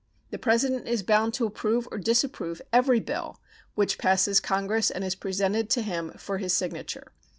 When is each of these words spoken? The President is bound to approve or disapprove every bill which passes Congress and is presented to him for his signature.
The 0.31 0.39
President 0.39 0.87
is 0.87 1.03
bound 1.03 1.35
to 1.35 1.45
approve 1.45 1.87
or 1.91 1.99
disapprove 1.99 2.59
every 2.73 2.99
bill 2.99 3.39
which 3.75 3.99
passes 3.99 4.39
Congress 4.39 4.89
and 4.89 5.03
is 5.03 5.13
presented 5.13 5.69
to 5.69 5.83
him 5.83 6.13
for 6.17 6.39
his 6.39 6.57
signature. 6.57 7.11